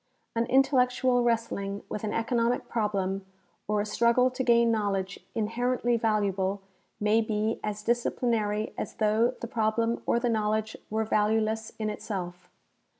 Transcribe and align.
An 0.35 0.47
intellectual 0.47 1.21
wrestling 1.23 1.83
Avith 1.91 2.03
an 2.03 2.11
economic 2.11 2.67
problem 2.67 3.23
or 3.67 3.81
a 3.81 3.85
struggle 3.85 4.31
to 4.31 4.43
gain 4.43 4.71
knowledge 4.71 5.19
inherently 5.35 5.95
valuable 5.95 6.63
may 6.99 7.21
be 7.21 7.59
as 7.63 7.83
dis 7.83 8.03
ciplinary 8.03 8.73
as 8.79 8.95
though 8.95 9.35
the 9.41 9.47
problem 9.47 10.01
or 10.07 10.19
the 10.19 10.27
knowledge 10.27 10.75
were 10.89 11.05
value 11.05 11.39
less 11.39 11.73
in 11.77 11.87
itself. 11.91 12.49